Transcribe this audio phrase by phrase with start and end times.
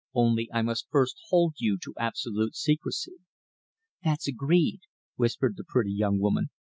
[0.15, 3.17] "Only I must first hold you to absolute secrecy."
[4.03, 4.81] "That's agreed,"
[5.15, 6.47] whispered the pretty young woman.